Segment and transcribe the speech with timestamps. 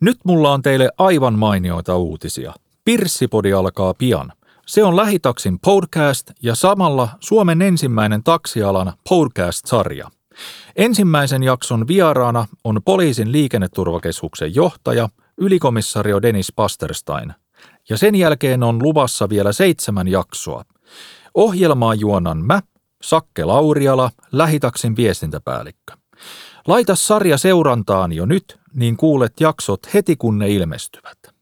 [0.00, 2.54] Nyt mulla on teille aivan mainioita uutisia.
[2.84, 4.32] Pirssipodi alkaa pian.
[4.66, 10.10] Se on Lähitaksin podcast ja samalla Suomen ensimmäinen taksialan podcast-sarja.
[10.76, 15.08] Ensimmäisen jakson vieraana on poliisin liikenneturvakeskuksen johtaja,
[15.38, 17.34] ylikomissario Dennis Pasterstein.
[17.88, 20.64] Ja sen jälkeen on luvassa vielä seitsemän jaksoa.
[21.34, 22.60] Ohjelmaa juonan mä,
[23.02, 25.92] Sakke Lauriala, Lähitaksin viestintäpäällikkö.
[26.66, 31.39] Laita sarja seurantaan jo nyt, niin kuulet jaksot heti kun ne ilmestyvät.